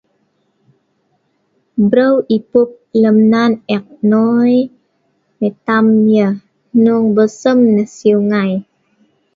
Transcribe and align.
Breu 1.89 2.15
epup 2.37 2.69
lem 3.01 3.17
nan 3.33 3.51
ek 3.75 3.85
nnoi 3.95 4.53
mitam 5.39 5.87
yah, 6.15 6.33
hnong 6.79 7.05
belsem 7.15 7.57
nah 7.75 7.89
siu 7.95 8.17
nai 8.31 8.53